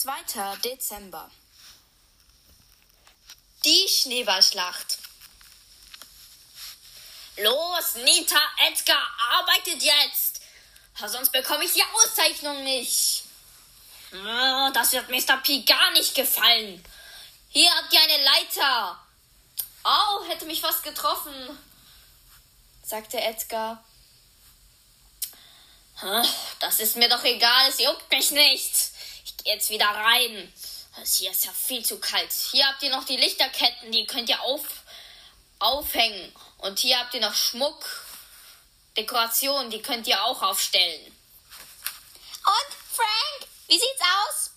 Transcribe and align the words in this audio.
2. 0.00 0.56
Dezember. 0.64 1.30
Die 3.66 3.86
Schneeballschlacht. 3.86 4.96
Los, 7.36 7.96
Nita, 7.96 8.40
Edgar, 8.66 9.06
arbeitet 9.32 9.82
jetzt! 9.82 10.40
Sonst 11.06 11.32
bekomme 11.32 11.64
ich 11.66 11.74
die 11.74 11.82
Auszeichnung 11.82 12.64
nicht. 12.64 13.24
Ah, 14.14 14.70
das 14.70 14.92
wird 14.92 15.10
Mr. 15.10 15.36
P 15.36 15.64
gar 15.64 15.90
nicht 15.90 16.14
gefallen. 16.14 16.82
Hier 17.50 17.70
habt 17.70 17.92
ihr 17.92 18.00
eine 18.00 18.24
Leiter. 18.24 18.98
Au, 19.82 20.24
hätte 20.28 20.46
mich 20.46 20.62
fast 20.62 20.82
getroffen, 20.82 21.58
sagte 22.82 23.20
Edgar. 23.20 23.84
Das 26.58 26.80
ist 26.80 26.96
mir 26.96 27.10
doch 27.10 27.24
egal, 27.24 27.68
es 27.68 27.78
juckt 27.80 28.10
mich 28.10 28.30
nicht. 28.30 28.89
Jetzt 29.44 29.70
wieder 29.70 29.88
rein. 29.88 30.52
Hier 31.04 31.30
ist 31.30 31.44
ja 31.44 31.52
viel 31.52 31.84
zu 31.84 31.98
kalt. 31.98 32.30
Hier 32.32 32.66
habt 32.66 32.82
ihr 32.82 32.90
noch 32.90 33.04
die 33.04 33.16
Lichterketten, 33.16 33.92
die 33.92 34.06
könnt 34.06 34.28
ihr 34.28 34.40
auf, 34.42 34.66
aufhängen. 35.58 36.34
Und 36.58 36.78
hier 36.78 36.98
habt 36.98 37.14
ihr 37.14 37.20
noch 37.20 37.34
Schmuck, 37.34 37.84
Dekorationen, 38.96 39.70
die 39.70 39.80
könnt 39.80 40.06
ihr 40.06 40.22
auch 40.24 40.42
aufstellen. 40.42 41.06
Und 41.06 42.74
Frank, 42.92 43.50
wie 43.68 43.78
sieht's 43.78 44.02
aus? 44.02 44.50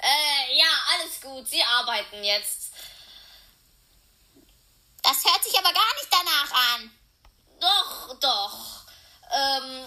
Äh, 0.00 0.56
ja, 0.56 0.66
alles 0.94 1.20
gut. 1.20 1.48
Sie 1.48 1.62
arbeiten 1.62 2.22
jetzt. 2.22 2.72
Das 5.02 5.24
hört 5.24 5.42
sich 5.42 5.58
aber 5.58 5.72
gar 5.72 5.94
nicht 5.94 6.08
danach 6.10 6.52
an. 6.74 6.98
Doch, 7.60 8.20
doch. 8.20 8.84
Ähm, 9.32 9.86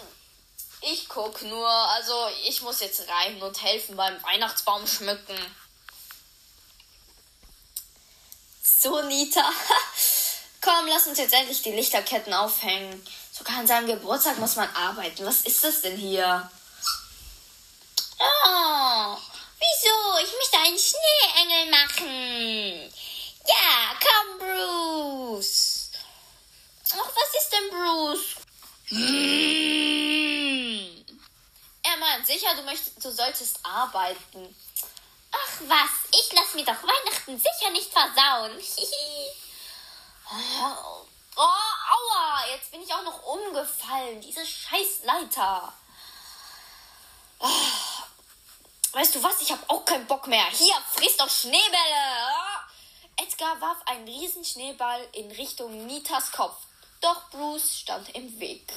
guck 1.13 1.41
nur. 1.43 1.67
Also, 1.67 2.27
ich 2.45 2.61
muss 2.61 2.79
jetzt 2.79 3.07
rein 3.07 3.41
und 3.41 3.61
helfen 3.61 3.95
beim 3.95 4.21
Weihnachtsbaum 4.23 4.88
schmücken. 4.88 5.37
So, 8.63 9.01
Nita. 9.03 9.43
Komm, 10.62 10.87
lass 10.87 11.07
uns 11.07 11.18
jetzt 11.18 11.34
endlich 11.34 11.62
die 11.62 11.71
Lichterketten 11.71 12.34
aufhängen. 12.34 13.05
Sogar 13.31 13.57
an 13.57 13.68
seinem 13.68 13.87
Geburtstag 13.87 14.37
muss 14.37 14.55
man 14.55 14.70
arbeiten. 14.76 15.26
Was 15.26 15.41
ist 15.41 15.63
das 15.63 15.81
denn 15.81 15.98
hier? 15.98 16.49
Oh, 18.20 19.18
wieso? 19.57 20.23
Ich 20.23 20.34
möchte 20.37 20.57
einen 20.59 20.77
Schneeengel 20.77 21.71
machen. 21.71 22.93
Ja, 23.48 23.96
komm, 23.99 24.40
Bruce. 24.40 25.90
Ach, 26.93 27.09
was 27.15 27.41
ist 27.41 27.51
denn 27.51 27.70
Bruce? 27.70 28.35
Meint 32.02 32.26
sicher, 32.26 32.55
du, 32.55 32.63
möchtest, 32.63 33.05
du 33.05 33.12
solltest 33.12 33.60
arbeiten. 33.63 34.55
Ach 35.32 35.62
was, 35.68 35.91
ich 36.12 36.34
lass 36.34 36.55
mir 36.55 36.66
doch 36.66 36.82
Weihnachten 36.82 37.38
sicher 37.38 37.70
nicht 37.70 37.93
versauen. 37.93 38.52
oh, 41.35 41.41
aua, 41.43 42.46
jetzt 42.52 42.71
bin 42.71 42.82
ich 42.82 42.91
auch 42.91 43.04
noch 43.04 43.21
umgefallen. 43.21 44.20
Diese 44.20 44.43
scheiß 44.43 45.04
Leiter. 45.04 45.71
Oh. 47.38 47.48
Weißt 48.93 49.13
du 49.13 49.21
was, 49.21 49.40
ich 49.41 49.52
habe 49.52 49.63
auch 49.68 49.86
keinen 49.86 50.08
Bock 50.08 50.26
mehr. 50.26 50.48
Hier, 50.48 50.76
friss 50.96 51.18
doch 51.18 51.30
Schneebälle. 51.30 52.32
Edgar 53.18 53.62
warf 53.62 53.77
einen 53.86 54.08
riesen 54.08 54.43
Schneeball 54.43 55.08
in 55.12 55.30
Richtung 55.34 55.86
Nitas 55.86 56.32
Kopf. 56.32 56.58
Doch 56.99 57.30
Bruce 57.30 57.77
stand 57.82 58.10
im 58.15 58.40
Weg. 58.40 58.71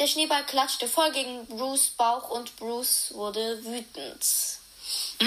Der 0.00 0.06
Schneeball 0.06 0.46
klatschte 0.46 0.88
voll 0.88 1.12
gegen 1.12 1.46
Bruce 1.46 1.90
Bauch 1.90 2.30
und 2.30 2.56
Bruce 2.56 3.12
wurde 3.12 3.62
wütend. 3.62 4.24
Mm. 5.20 5.26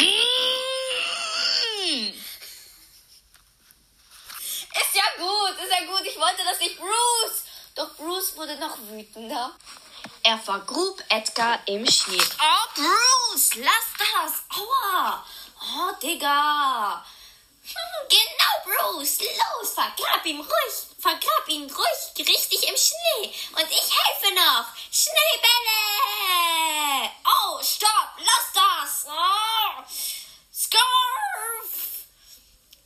Ist 4.81 4.95
ja 4.95 5.03
gut, 5.19 5.51
ist 5.63 5.71
ja 5.71 5.85
gut. 5.85 6.01
Ich 6.07 6.17
wollte 6.19 6.43
das 6.43 6.59
nicht 6.59 6.79
Bruce. 6.79 7.43
Doch 7.75 7.93
Bruce 7.97 8.35
wurde 8.35 8.55
noch 8.55 8.75
wütender. 8.89 9.51
Er 10.23 10.39
vergrub 10.39 11.03
Edgar 11.07 11.59
im 11.67 11.85
Schnee. 11.85 12.17
Oh, 12.17 12.69
Bruce, 12.73 13.51
lass 13.57 13.93
das. 13.99 14.43
Aua. 14.59 15.23
Oh, 15.61 15.91
Digga. 16.01 17.05
Genau, 18.09 18.53
Bruce. 18.65 19.19
Los, 19.19 19.73
vergrab 19.73 20.25
ihn 20.25 20.39
ruhig. 20.39 20.75
Vergrab 20.99 21.47
ihn 21.47 21.69
ruhig 21.69 22.27
richtig 22.27 22.67
im 22.67 22.75
Schnee. 22.75 23.33
Und 23.55 23.69
ich 23.69 23.89
helfe 23.99 24.35
noch. 24.35 24.65
Schneebälle. 24.91 25.81
Oh, 27.25 27.61
stopp. 27.61 28.17
Lass 28.17 28.53
das. 28.53 29.05
Oh. 29.07 29.83
Scarf. 30.53 32.07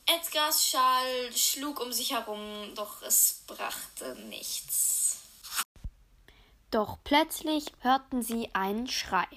Edgars 0.05 0.65
Schal 0.65 1.35
schlug 1.35 1.79
um 1.81 1.91
sich 1.91 2.11
herum, 2.11 2.73
doch 2.75 3.01
es 3.01 3.41
brachte 3.45 4.15
nichts. 4.15 5.17
Doch 6.71 6.97
plötzlich 7.03 7.65
hörten 7.81 8.23
sie 8.23 8.49
einen 8.53 8.87
Schrei. 8.87 9.27